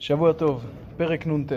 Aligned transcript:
שבוע 0.00 0.32
טוב, 0.32 0.64
פרק 0.96 1.26
נ"ט. 1.26 1.52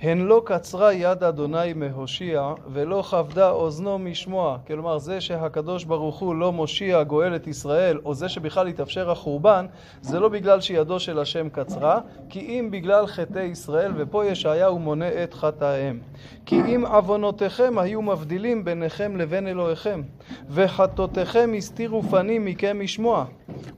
הן 0.00 0.18
לא 0.18 0.42
קצרה 0.44 0.92
יד 0.92 1.24
אדוני 1.24 1.72
מהושיע, 1.72 2.52
ולא 2.72 3.02
כבדה 3.02 3.50
אוזנו 3.50 3.98
משמוע. 3.98 4.58
כלומר, 4.66 4.98
זה 4.98 5.20
שהקדוש 5.20 5.84
ברוך 5.84 6.18
הוא 6.18 6.34
לא 6.34 6.52
מושיע, 6.52 7.02
גואל 7.02 7.36
את 7.36 7.46
ישראל, 7.46 7.98
או 8.04 8.14
זה 8.14 8.28
שבכלל 8.28 8.66
התאפשר 8.66 9.10
החורבן, 9.10 9.66
זה 10.00 10.20
לא 10.20 10.28
בגלל 10.28 10.60
שידו 10.60 11.00
של 11.00 11.18
השם 11.18 11.48
קצרה, 11.48 12.00
כי 12.28 12.40
אם 12.40 12.68
בגלל 12.70 13.06
חטאי 13.06 13.44
ישראל, 13.44 13.92
ופה 13.96 14.26
ישעיהו 14.26 14.78
מונה 14.78 15.22
את 15.24 15.34
חטאיהם. 15.34 16.00
כי 16.46 16.60
אם 16.60 16.86
עוונותיכם 16.86 17.78
היו 17.78 18.02
מבדילים 18.02 18.64
ביניכם 18.64 19.16
לבין 19.16 19.48
אלוהיכם, 19.48 20.02
וחטאותיכם 20.50 21.50
הסתירו 21.56 22.02
פנים 22.02 22.44
מכם 22.44 22.80
משמוע. 22.80 23.24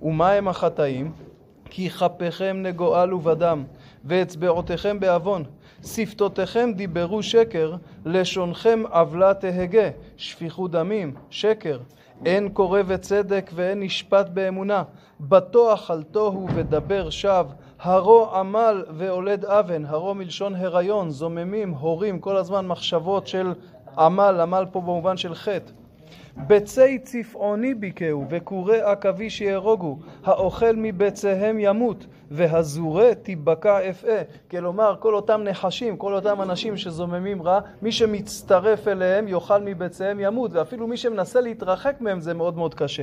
ומה 0.03 0.32
הם 0.32 0.48
החטאים? 0.48 1.28
כי 1.71 1.91
כפיכם 1.91 2.57
נגואל 2.62 3.14
ובדם, 3.14 3.64
ואצבעותיכם 4.05 5.00
בעוון. 5.00 5.45
שפתותיכם 5.85 6.71
דיברו 6.77 7.22
שקר, 7.22 7.75
לשונכם 8.04 8.82
עוולה 8.91 9.35
תהגה, 9.35 9.89
שפיכות 10.17 10.71
דמים, 10.71 11.14
שקר. 11.31 11.79
אין 12.27 12.49
קורא 12.49 12.81
וצדק 12.86 13.50
ואין 13.54 13.81
נשפט 13.81 14.29
באמונה. 14.29 14.82
בטוח 15.21 15.91
על 15.91 16.03
תוהו 16.03 16.49
ודבר 16.54 17.11
שווא. 17.11 17.53
הרו 17.80 18.35
עמל 18.35 18.85
והולד 18.91 19.44
אבן, 19.44 19.85
הרו 19.85 20.14
מלשון 20.14 20.55
הריון, 20.55 21.11
זוממים, 21.11 21.71
הורים, 21.71 22.19
כל 22.19 22.36
הזמן 22.36 22.66
מחשבות 22.66 23.27
של 23.27 23.53
עמל, 23.99 24.41
עמל 24.41 24.64
פה 24.72 24.80
במובן 24.80 25.16
של 25.16 25.35
חטא. 25.35 25.72
ביצי 26.47 26.99
צפעוני 26.99 27.75
ביכהו, 27.75 28.25
וכורי 28.31 28.81
עכביש 28.81 29.41
יהרוגו, 29.41 29.99
האוכל 30.25 30.73
מביציהם 30.77 31.57
ימות, 31.61 32.06
והזורה 32.31 33.14
תיבקע 33.14 33.91
אפעה. 33.91 34.23
כלומר, 34.51 34.97
כל 35.01 35.14
אותם 35.14 35.41
נחשים, 35.45 35.97
כל 35.97 36.14
אותם 36.14 36.42
אנשים 36.42 36.77
שזוממים 36.77 37.42
רע, 37.42 37.61
מי 37.83 37.92
שמצטרף 37.92 38.89
אליהם 38.89 39.28
יאכל 39.28 39.62
מביציהם 39.62 40.20
ימות, 40.20 40.50
ואפילו 40.53 40.86
מי 40.86 40.97
שמנסה 40.97 41.41
להתרחק 41.41 41.97
מהם 42.00 42.20
זה 42.20 42.34
מאוד 42.34 42.56
מאוד 42.56 42.75
קשה. 42.75 43.02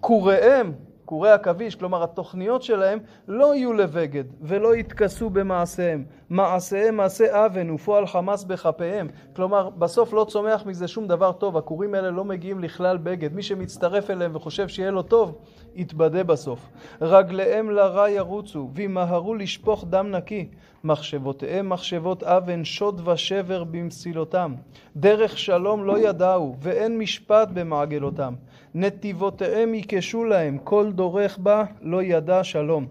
כוריהם 0.00 0.72
קורי 1.08 1.30
עכביש, 1.30 1.74
כלומר 1.74 2.02
התוכניות 2.02 2.62
שלהם 2.62 2.98
לא 3.28 3.54
יהיו 3.54 3.72
לבגד 3.72 4.24
ולא 4.40 4.76
יתכסו 4.76 5.30
במעשיהם. 5.30 6.04
מעשיהם 6.30 6.96
מעשה 6.96 7.44
אוון 7.44 7.70
ופועל 7.70 8.06
חמאס 8.06 8.44
בכפיהם. 8.44 9.08
כלומר 9.36 9.70
בסוף 9.70 10.12
לא 10.12 10.26
צומח 10.28 10.66
מזה 10.66 10.88
שום 10.88 11.06
דבר 11.06 11.32
טוב, 11.32 11.56
הכורים 11.56 11.94
האלה 11.94 12.10
לא 12.10 12.24
מגיעים 12.24 12.60
לכלל 12.60 12.96
בגד. 12.96 13.32
מי 13.32 13.42
שמצטרף 13.42 14.10
אליהם 14.10 14.36
וחושב 14.36 14.68
שיהיה 14.68 14.90
לו 14.90 15.02
טוב, 15.02 15.38
יתבדה 15.74 16.24
בסוף. 16.24 16.68
רגליהם 17.00 17.70
לרע 17.70 18.10
ירוצו 18.10 18.70
וימהרו 18.74 19.34
לשפוך 19.34 19.84
דם 19.88 20.10
נקי. 20.10 20.48
מחשבותיהם 20.84 21.68
מחשבות 21.68 22.22
אוון, 22.22 22.64
שוד 22.64 23.08
ושבר 23.08 23.64
במסילותם. 23.64 24.54
דרך 24.96 25.38
שלום 25.38 25.84
לא 25.84 25.98
ידעו, 25.98 26.56
ואין 26.60 26.98
משפט 26.98 27.48
במעגלותם. 27.52 28.34
נתיבותיהם 28.74 29.74
יקשו 29.74 30.24
להם, 30.24 30.58
כל 30.64 30.92
דורך 30.92 31.38
בה 31.38 31.64
לא 31.82 32.02
ידע 32.02 32.44
שלום. 32.44 32.86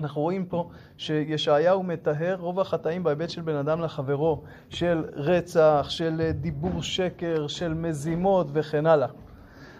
אנחנו 0.00 0.22
רואים 0.22 0.46
פה 0.46 0.70
שישעיהו 0.96 1.82
מטהר 1.82 2.36
רוב 2.40 2.60
החטאים 2.60 3.02
בהיבט 3.02 3.30
של 3.30 3.40
בן 3.40 3.54
אדם 3.54 3.80
לחברו, 3.80 4.42
של 4.70 5.04
רצח, 5.12 5.86
של 5.88 6.30
דיבור 6.30 6.82
שקר, 6.82 7.46
של 7.46 7.74
מזימות 7.74 8.46
וכן 8.52 8.86
הלאה. 8.86 9.08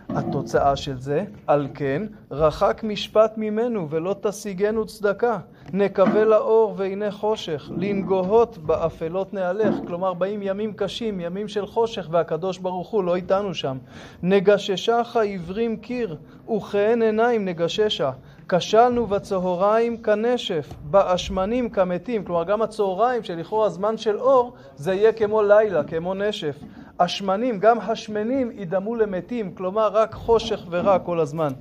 התוצאה 0.08 0.77
של 0.77 1.00
זה, 1.00 1.24
על 1.47 1.69
כן, 1.74 2.02
רחק 2.30 2.80
משפט 2.84 3.33
ממנו 3.36 3.91
ולא 3.91 4.16
תשיגנו 4.22 4.86
צדקה. 4.86 5.38
נקווה 5.72 6.24
לאור 6.24 6.74
והנה 6.77 7.11
חושך, 7.11 7.70
לנגוהות 7.77 8.58
באפלות 8.58 9.34
נהלך. 9.34 9.74
כלומר, 9.86 10.14
באים 10.14 10.41
ימים 10.42 10.72
קשים, 10.72 11.20
ימים 11.20 11.48
של 11.48 11.66
חושך, 11.66 12.08
והקדוש 12.11 12.58
ברוך 12.58 12.88
הוא 12.88 13.05
לא 13.05 13.16
איתנו 13.16 13.55
שם. 13.55 13.79
נגששך 14.23 15.17
עיוורים 15.20 15.77
קיר, 15.77 16.17
וכהן 16.56 17.02
עיניים 17.02 17.45
נגששה. 17.45 18.11
כשלנו 18.48 19.06
בצהריים 19.06 20.02
כנשף, 20.02 20.73
באשמנים 20.90 21.70
כמתים. 21.70 22.24
כלומר, 22.24 22.45
גם 22.45 22.62
הצהריים, 22.62 23.23
שלכאורה 23.23 23.68
זמן 23.68 23.96
של 23.96 24.18
אור, 24.18 24.52
זה 24.77 24.95
יהיה 24.95 25.12
כמו 25.12 25.42
לילה, 25.42 25.84
כמו 25.84 26.14
נשף. 26.14 26.56
השמנים, 27.00 27.58
גם 27.58 27.80
השמנים 27.80 28.50
ידמו 28.55 28.96
למתים, 28.96 29.55
כלומר 29.55 29.88
רק 29.88 30.14
חושך 30.14 30.60
ורע 30.70 30.98
כל 30.98 31.20
הזמן. 31.20 31.52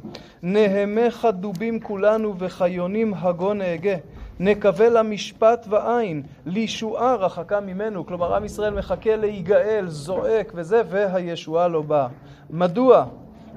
נהמך 0.44 1.28
דובים 1.34 1.80
כולנו 1.80 2.36
וחיונים 2.40 3.14
הגו 3.14 3.54
נהגה. 3.54 3.96
נקווה 4.40 4.90
למשפט 4.90 5.66
ועין, 5.70 6.24
לישועה 6.46 7.16
רחקה 7.16 7.60
ממנו. 7.60 8.06
כלומר, 8.06 8.36
עם 8.36 8.46
ישראל 8.46 8.74
מחכה 8.74 9.16
להיגאל, 9.16 9.86
זועק 9.88 10.52
וזה, 10.56 10.82
והישועה 10.90 11.68
לא 11.68 11.82
באה. 11.82 12.08
מדוע? 12.50 13.06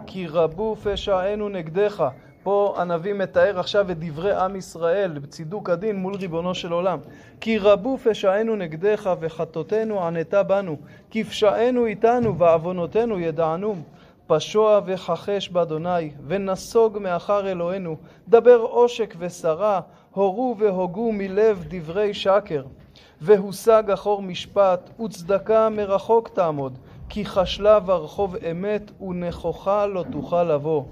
כי 0.07 0.27
רבו 0.27 0.77
פשענו 0.85 1.49
נגדך. 1.49 2.09
פה 2.47 2.75
הנביא 2.77 3.15
מתאר 3.15 3.59
עכשיו 3.59 3.91
את 3.91 3.99
דברי 3.99 4.35
עם 4.37 4.57
ישראל 4.57 5.19
בצידוק 5.19 5.71
הדין 5.71 5.97
מול 5.97 6.15
ריבונו 6.15 6.55
של 6.55 6.73
עולם. 6.73 6.99
כי 7.41 7.59
רבו 7.59 7.99
פשענו 7.99 8.57
נגדך 8.57 9.11
וחטאותינו 9.21 10.07
ענתה 10.07 10.43
בנו, 10.43 10.77
כי 11.11 11.25
פשענו 11.25 11.87
איתנו 11.87 12.39
ועוונותינו 12.39 13.21
ידענום. 13.21 13.83
פשוע 14.27 14.81
וכחש 14.87 15.49
באדוני, 15.49 16.11
ונסוג 16.27 16.99
מאחר 16.99 17.51
אלוהינו, 17.51 17.97
דבר 18.29 18.59
עושק 18.59 19.15
ושרה, 19.19 19.81
הורו 20.15 20.57
והוגו 20.59 21.13
מלב 21.13 21.65
דברי 21.69 22.15
שקר. 22.15 22.65
והושג 23.21 23.91
אחור 23.91 24.23
משפט, 24.23 25.01
וצדקה 25.01 25.69
מרחוק 25.69 26.29
תעמוד. 26.29 26.79
כי 27.09 27.25
חשלה 27.25 27.81
ברחוב 27.81 28.37
אמת 28.51 28.91
ונכוחה 29.01 29.87
לא 29.87 30.05
תוכל 30.13 30.43
לבוא. 30.43 30.83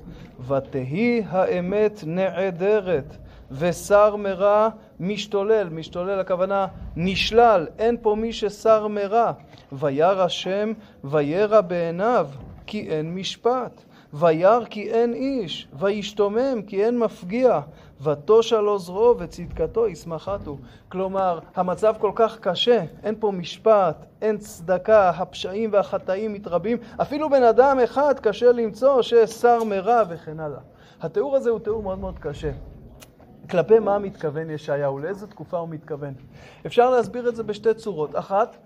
ותהי 0.49 1.23
האמת 1.29 2.05
נעדרת, 2.07 3.17
ושר 3.51 4.17
מרע 4.17 4.69
משתולל. 5.01 5.69
משתולל 5.69 6.21
הכוונה 6.21 6.67
נשלל, 6.97 7.67
אין 7.79 7.97
פה 8.03 8.15
מי 8.15 8.33
ששר 8.33 8.89
מרע. 8.89 9.33
וירא 9.73 10.25
השם 10.25 10.73
וירא 11.05 11.61
בעיניו, 11.61 12.29
כי 12.67 12.89
אין 12.89 13.15
משפט. 13.15 13.85
וירא 14.15 14.65
כי 14.65 14.91
אין 14.91 15.15
איש, 15.15 15.69
וישתומם 15.79 16.63
כי 16.67 16.85
אין 16.85 16.99
מפגיע, 16.99 17.61
ותושע 18.03 18.61
לו 18.61 18.79
זרוע 18.79 19.15
וצדקתו 19.19 19.89
ישמחתו. 19.89 20.57
כלומר, 20.89 21.39
המצב 21.57 21.95
כל 21.99 22.13
כך 22.15 22.39
קשה, 22.39 22.85
אין 23.03 23.15
פה 23.21 23.31
משפט, 23.31 24.07
אין 24.23 24.39
צדקה, 24.39 25.11
הפשעים 25.11 25.71
והחטאים 25.73 26.33
מתרבים, 26.33 26.79
אפילו 27.03 27.31
בן 27.31 27.43
אדם 27.43 27.79
אחד 27.85 28.15
קשה 28.21 28.53
למצוא 28.53 29.03
ששר 29.03 29.65
מרע 29.65 30.03
וכן 30.09 30.41
הלאה. 30.41 30.61
התיאור 31.01 31.37
הזה 31.37 31.51
הוא 31.51 31.59
תיאור 31.59 31.83
מאוד 31.83 31.99
מאוד 31.99 32.19
קשה. 32.19 32.51
כלפי 33.51 33.79
מה 33.79 33.99
מתכוון 33.99 34.51
ישעיהו, 34.51 34.99
לאיזה 34.99 35.27
תקופה 35.27 35.59
הוא 35.59 35.69
מתכוון. 35.69 36.15
אפשר 36.67 36.91
להסביר 36.91 37.29
את 37.29 37.37
זה 37.37 37.43
בשתי 37.43 37.75
צורות. 37.75 38.17
אחת, 38.17 38.57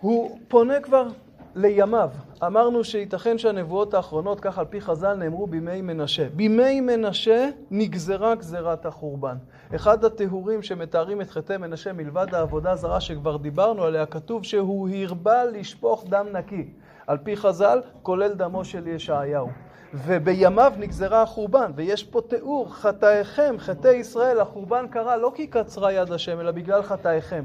הוא 0.00 0.38
פונה 0.48 0.80
כבר 0.80 1.06
לימיו. 1.54 2.10
אמרנו 2.46 2.84
שייתכן 2.84 3.38
שהנבואות 3.38 3.94
האחרונות, 3.94 4.40
כך 4.40 4.58
על 4.58 4.64
פי 4.64 4.80
חז"ל, 4.80 5.14
נאמרו 5.14 5.46
בימי 5.46 5.82
מנשה. 5.82 6.28
בימי 6.34 6.80
מנשה 6.80 7.48
נגזרה 7.70 8.34
גזירת 8.34 8.86
החורבן. 8.86 9.36
אחד 9.74 10.04
התיאורים 10.04 10.62
שמתארים 10.62 11.20
את 11.20 11.30
חטאי 11.30 11.56
מנשה 11.56 11.92
מלבד 11.92 12.34
העבודה 12.34 12.70
הזרה 12.70 13.00
שכבר 13.00 13.36
דיברנו 13.36 13.84
עליה, 13.84 14.06
כתוב 14.06 14.44
שהוא 14.44 14.88
הרבה 15.06 15.44
לשפוך 15.44 16.04
דם 16.08 16.26
נקי. 16.32 16.68
על 17.06 17.18
פי 17.18 17.36
חז"ל, 17.36 17.80
כולל 18.02 18.32
דמו 18.32 18.64
של 18.64 18.86
ישעיהו. 18.86 19.48
ובימיו 19.94 20.72
נגזרה 20.78 21.22
החורבן, 21.22 21.70
ויש 21.74 22.04
פה 22.04 22.20
תיאור, 22.28 22.74
חטאיכם, 22.74 23.54
חטאי 23.58 23.94
ישראל, 23.94 24.40
החורבן 24.40 24.86
קרה 24.90 25.16
לא 25.16 25.32
כי 25.34 25.46
קצרה 25.46 25.92
יד 25.92 26.12
השם, 26.12 26.40
אלא 26.40 26.50
בגלל 26.50 26.82
חטאיכם. 26.82 27.44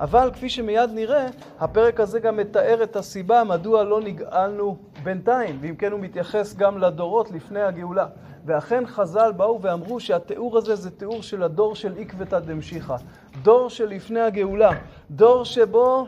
אבל 0.00 0.30
כפי 0.32 0.48
שמיד 0.48 0.90
נראה, 0.94 1.26
הפרק 1.60 2.00
הזה 2.00 2.20
גם 2.20 2.36
מתאר 2.36 2.82
את 2.82 2.96
הסיבה 2.96 3.44
מדוע 3.44 3.84
לא 3.84 4.00
נגאלנו 4.00 4.76
בינתיים, 5.02 5.58
ואם 5.60 5.76
כן 5.76 5.92
הוא 5.92 6.00
מתייחס 6.00 6.54
גם 6.54 6.78
לדורות 6.78 7.30
לפני 7.30 7.62
הגאולה. 7.62 8.06
ואכן 8.46 8.86
חז"ל 8.86 9.32
באו 9.36 9.62
ואמרו 9.62 10.00
שהתיאור 10.00 10.58
הזה 10.58 10.76
זה 10.76 10.90
תיאור 10.90 11.22
של 11.22 11.42
הדור 11.42 11.74
של 11.74 11.94
עקבתא 11.98 12.38
דמשיחא, 12.38 12.96
דור 13.42 13.70
שלפני 13.70 14.20
הגאולה, 14.20 14.70
דור 15.10 15.44
שבו 15.44 16.06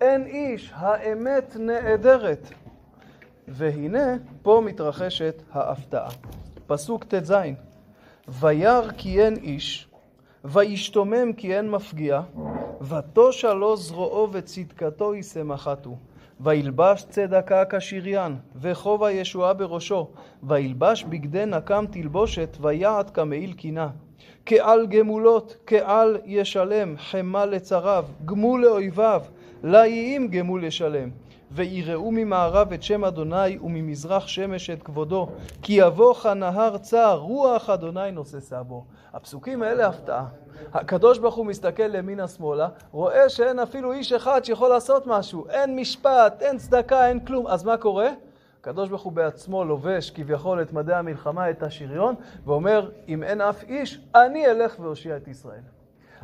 אין 0.00 0.26
איש, 0.26 0.72
האמת 0.76 1.56
נעדרת. 1.58 2.48
והנה, 3.50 4.16
פה 4.42 4.62
מתרחשת 4.64 5.42
ההפתעה. 5.52 6.10
פסוק 6.66 7.04
ט"ז: 7.04 7.34
וירא 8.28 8.90
כי 8.96 9.22
אין 9.22 9.36
איש, 9.36 9.88
וישתומם 10.44 11.32
כי 11.32 11.56
אין 11.56 11.70
מפגיע, 11.70 12.20
ותושע 12.80 13.54
לו 13.54 13.76
זרועו 13.76 14.28
וצדקתו 14.32 15.14
ישמחתו. 15.14 15.96
וילבש 16.40 17.04
צדקה 17.10 17.64
כשריין, 17.70 18.36
וכובע 18.56 19.12
ישועה 19.12 19.52
בראשו, 19.54 20.08
וילבש 20.42 21.04
בגדי 21.04 21.46
נקם 21.46 21.84
תלבושת, 21.90 22.56
ויעט 22.60 23.10
כמעיל 23.14 23.52
קינה. 23.52 23.88
כעל 24.46 24.86
גמולות, 24.86 25.56
כעל 25.66 26.18
ישלם, 26.24 26.94
חמה 26.98 27.46
לצריו, 27.46 28.04
גמול 28.24 28.62
לאויביו, 28.62 29.22
לאיים 29.62 30.28
גמול 30.28 30.64
ישלם. 30.64 31.10
ויראו 31.52 32.10
ממערב 32.10 32.72
את 32.72 32.82
שם 32.82 33.04
אדוני 33.04 33.58
וממזרח 33.58 34.26
שמש 34.26 34.70
את 34.70 34.82
כבודו 34.82 35.28
כי 35.62 35.72
יבוא 35.72 36.14
כנהר 36.14 36.78
צר 36.78 37.18
רוח 37.18 37.70
אדוני 37.70 38.10
נוססה 38.12 38.62
בו 38.62 38.84
הפסוקים 39.12 39.62
האלה 39.62 39.86
הפתעה 39.86 40.26
הקדוש 40.74 41.18
ברוך 41.18 41.34
הוא 41.34 41.46
מסתכל 41.46 41.94
ימינה 41.94 42.28
שמאלה 42.28 42.68
רואה 42.92 43.28
שאין 43.28 43.58
אפילו 43.58 43.92
איש 43.92 44.12
אחד 44.12 44.44
שיכול 44.44 44.68
לעשות 44.68 45.06
משהו 45.06 45.48
אין 45.48 45.76
משפט, 45.76 46.42
אין 46.42 46.58
צדקה, 46.58 47.08
אין 47.08 47.20
כלום 47.20 47.46
אז 47.46 47.64
מה 47.64 47.76
קורה? 47.76 48.08
הקדוש 48.60 48.88
ברוך 48.88 49.02
הוא 49.02 49.12
בעצמו 49.12 49.64
לובש 49.64 50.10
כביכול 50.10 50.62
את 50.62 50.72
מדי 50.72 50.94
המלחמה, 50.94 51.50
את 51.50 51.62
השריון 51.62 52.14
ואומר 52.44 52.90
אם 53.08 53.22
אין 53.22 53.40
אף 53.40 53.64
איש 53.64 54.00
אני 54.14 54.46
אלך 54.46 54.76
ואושיע 54.80 55.16
את 55.16 55.28
ישראל 55.28 55.62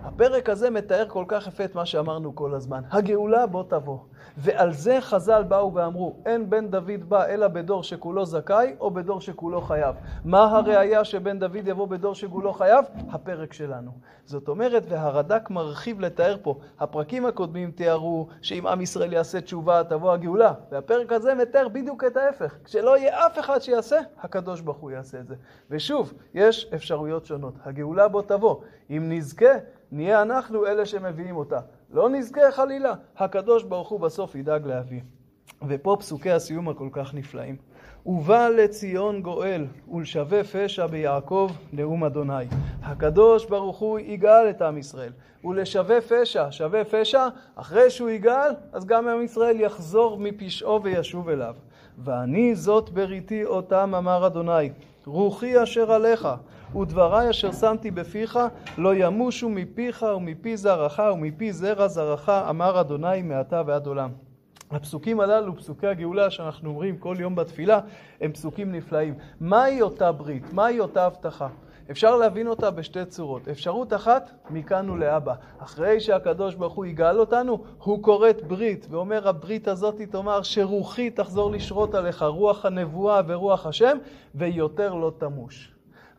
הפרק 0.05 0.49
הזה 0.49 0.71
מתאר 0.71 1.09
כל 1.09 1.25
כך 1.29 1.47
יפה 1.47 1.65
את 1.65 1.75
מה 1.75 1.87
שאמרנו 1.87 2.35
כל 2.35 2.55
הזמן. 2.55 2.83
הגאולה 2.91 3.47
בוא 3.47 3.65
תבוא. 3.69 3.99
ועל 4.37 4.73
זה 4.73 5.01
חז"ל 5.01 5.43
באו 5.43 5.75
ואמרו, 5.75 6.17
אין 6.27 6.51
בן 6.51 6.69
דוד 6.69 7.09
בא 7.09 7.27
אלא 7.27 7.49
בדור 7.49 7.83
שכולו 7.83 8.25
זכאי 8.25 8.75
או 8.81 8.91
בדור 8.91 9.21
שכולו 9.21 9.61
חייב. 9.61 9.95
מה 10.25 10.45
הראייה 10.45 11.05
שבן 11.05 11.39
דוד 11.39 11.67
יבוא 11.69 11.89
בדור 11.89 12.15
שכולו 12.15 12.53
חייב? 12.53 12.85
הפרק 13.11 13.53
שלנו. 13.53 13.91
זאת 14.25 14.49
אומרת, 14.49 14.85
והרד"ק 14.89 15.51
מרחיב 15.51 16.01
לתאר 16.01 16.37
פה, 16.43 16.59
הפרקים 16.81 17.27
הקודמים 17.27 17.71
תיארו 17.71 18.29
שאם 18.43 18.67
עם 18.67 18.81
ישראל 18.81 19.13
יעשה 19.13 19.41
תשובה 19.41 19.85
תבוא 19.85 20.13
הגאולה, 20.13 20.53
והפרק 20.71 21.13
הזה 21.13 21.35
מתאר 21.35 21.69
בדיוק 21.69 22.05
את 22.05 22.17
ההפך. 22.17 22.55
כשלא 22.65 22.99
יהיה 22.99 23.27
אף 23.27 23.39
אחד 23.39 23.63
שיעשה, 23.63 23.99
הקדוש 24.23 24.61
ברוך 24.61 24.79
הוא 24.79 24.91
יעשה 24.91 25.21
את 25.21 25.29
זה. 25.29 25.35
ושוב, 25.71 26.13
יש 26.35 26.71
אפשרויות 26.75 27.27
שונות. 27.27 27.55
הגאולה 27.65 28.09
בוא 28.09 28.23
תבוא. 28.23 28.57
אם 28.91 29.13
נזכה, 29.13 29.55
נהיה 29.93 30.23
אנחנו 30.23 30.67
אלה 30.67 30.87
שמביאים 30.87 31.37
אותה. 31.37 31.61
לא 31.95 32.11
נזכה 32.11 32.53
חלילה, 32.53 32.93
הקדוש 33.19 33.63
ברוך 33.63 33.89
הוא 33.89 34.01
בסוף 34.01 34.35
ידאג 34.35 34.67
להביא. 34.67 35.01
ופה 35.69 35.97
פסוקי 36.01 36.31
הסיום 36.31 36.69
הכל 36.69 36.89
כך 36.93 37.15
נפלאים. 37.15 37.57
ובא 38.07 38.49
לציון 38.49 39.23
גואל, 39.23 39.67
ולשווה 39.93 40.45
פשע 40.45 40.87
ביעקב 40.87 41.51
נאום 41.73 42.05
אדוני. 42.05 42.45
הקדוש 42.83 43.47
ברוך 43.47 43.79
הוא 43.79 43.99
יגאל 43.99 44.51
את 44.51 44.63
עם 44.63 44.79
ישראל. 44.79 45.13
ולשווה 45.45 46.01
פשע, 46.01 46.47
שווה 46.51 46.85
פשע, 46.85 47.29
אחרי 47.55 47.91
שהוא 47.91 48.11
יגאל, 48.11 48.53
אז 48.73 48.85
גם 48.85 49.09
עם 49.09 49.23
ישראל 49.23 49.61
יחזור 49.61 50.19
מפשעו 50.21 50.83
וישוב 50.83 51.29
אליו. 51.29 51.55
ואני 51.99 52.55
זאת 52.55 52.91
בריתי 52.91 53.45
אותם, 53.45 53.95
אמר 53.99 54.27
אדוני, 54.27 54.71
רוחי 55.07 55.63
אשר 55.63 55.93
עליך, 55.93 56.29
ודברי 56.77 57.31
אשר 57.31 57.53
שמתי 57.53 57.91
בפיך, 57.91 58.39
לא 58.79 58.95
ימושו 58.95 59.49
מפיך 59.49 60.05
ומפי 60.17 60.57
זרעך 60.57 61.01
ומפי 61.13 61.53
זרע 61.53 61.89
זרעך, 61.89 62.29
אמר 62.29 62.81
אדוני 62.81 63.23
מעתה 63.23 63.63
ועד 63.67 63.87
עולם. 63.87 64.11
הפסוקים 64.71 65.21
הללו, 65.21 65.57
פסוקי 65.57 65.87
הגאולה 65.87 66.31
שאנחנו 66.31 66.71
אומרים 66.71 66.97
כל 66.99 67.17
יום 67.19 67.35
בתפילה, 67.35 67.81
הם 68.21 68.33
פסוקים 68.33 68.73
נפלאים. 68.73 69.15
מהי 69.41 69.83
אותה 69.83 70.13
ברית? 70.13 70.53
מהי 70.53 70.81
אותה 70.81 71.07
הבטחה? 71.07 71.49
אפשר 71.91 72.17
להבין 72.17 72.47
אותה 72.47 72.71
בשתי 72.71 73.05
צורות. 73.05 73.49
אפשרות 73.49 73.93
אחת, 73.93 74.31
מכאן 74.51 74.91
ולהבא. 74.91 75.35
אחרי 75.59 76.01
שהקדוש 76.01 76.55
ברוך 76.55 76.75
הוא 76.75 76.87
יגאל 76.87 77.21
אותנו, 77.21 77.65
הוא 77.79 78.03
כורת 78.03 78.43
ברית, 78.43 78.87
ואומר 78.91 79.29
הברית 79.29 79.69
הזאת 79.69 80.01
תאמר 80.01 80.43
שרוחי 80.43 81.11
תחזור 81.11 81.51
לשרות 81.51 81.95
עליך, 81.95 82.23
רוח 82.23 82.67
הנבואה 82.67 83.21
ורוח 83.27 83.67
השם, 83.67 83.99
ויותר 84.35 84.95
לא 84.95 85.13
תמוש. 85.19 85.74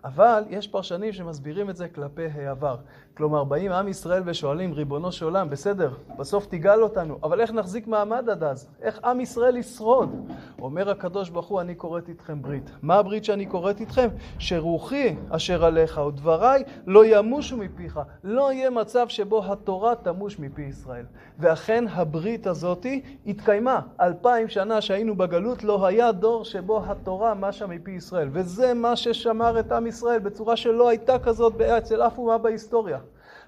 אבל 0.06 0.44
יש 0.50 0.68
פרשנים 0.68 1.14
שמסבירים 1.14 1.70
את 1.70 1.76
זה 1.76 1.90
כלפי 1.90 2.26
העבר. 2.26 2.78
כלומר, 3.18 3.44
באים 3.44 3.72
עם 3.72 3.88
ישראל 3.88 4.24
ושואלים, 4.26 4.74
ריבונו 4.74 5.12
של 5.12 5.26
עולם, 5.26 5.50
בסדר, 5.50 5.92
בסוף 6.18 6.46
תגאל 6.46 6.84
אותנו, 6.84 7.20
אבל 7.24 7.42
איך 7.42 7.52
נחזיק 7.52 7.88
מעמד 7.88 8.30
עד 8.30 8.44
אז? 8.44 8.68
איך 8.82 9.00
עם 9.04 9.20
ישראל 9.20 9.58
ישרוד? 9.58 10.32
אומר 10.62 10.90
הקדוש 10.90 11.30
ברוך 11.30 11.48
הוא, 11.48 11.62
אני 11.62 11.78
כורת 11.78 12.10
איתכם 12.10 12.42
ברית. 12.42 12.72
מה 12.82 12.96
הברית 12.96 13.26
שאני 13.26 13.50
כורת 13.50 13.80
איתכם? 13.80 14.08
שרוחי 14.40 15.16
אשר 15.30 15.66
עליך 15.66 15.98
ודבריי 15.98 16.64
לא 16.88 17.06
ימושו 17.06 17.58
מפיך. 17.58 18.00
לא 18.24 18.54
יהיה 18.54 18.70
מצב 18.70 19.08
שבו 19.08 19.46
התורה 19.46 19.96
תמוש 19.96 20.40
מפי 20.40 20.62
ישראל. 20.62 21.06
ואכן 21.40 21.86
הברית 21.92 22.48
הזאתי 22.48 23.02
התקיימה. 23.28 23.80
אלפיים 24.02 24.48
שנה 24.48 24.82
שהיינו 24.82 25.16
בגלות, 25.16 25.64
לא 25.64 25.86
היה 25.86 26.12
דור 26.12 26.46
שבו 26.46 26.82
התורה 26.86 27.34
משה 27.34 27.68
מפי 27.68 27.92
ישראל. 27.92 28.30
וזה 28.32 28.74
מה 28.74 28.96
ששמר 28.96 29.60
את 29.60 29.72
עם 29.72 29.88
ישראל 29.88 30.20
בצורה 30.20 30.56
שלא 30.56 30.90
הייתה 30.90 31.20
כזאת 31.20 31.62
אצל 31.62 32.02
אף 32.02 32.18
אומה 32.18 32.38
בהיסטוריה. 32.38 33.00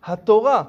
התורה, 0.04 0.64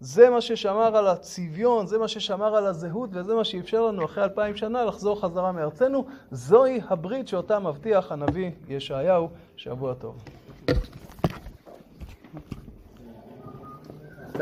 זה 0.00 0.30
מה 0.30 0.40
ששמר 0.40 0.96
על 0.96 1.06
הצביון, 1.06 1.86
זה 1.86 1.98
מה 1.98 2.08
ששמר 2.08 2.56
על 2.56 2.66
הזהות 2.66 3.10
וזה 3.12 3.34
מה 3.34 3.44
שאפשר 3.44 3.86
לנו 3.86 4.04
אחרי 4.04 4.24
אלפיים 4.24 4.56
שנה 4.56 4.84
לחזור 4.84 5.20
חזרה 5.20 5.52
מארצנו. 5.52 6.06
זוהי 6.30 6.80
הברית 6.88 7.28
שאותה 7.28 7.58
מבטיח 7.58 8.12
הנביא 8.12 8.50
ישעיהו. 8.68 9.28
שבוע 9.56 9.94
טוב. 9.94 10.14